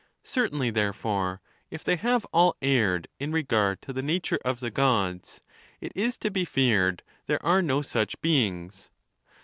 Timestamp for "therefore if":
0.71-1.83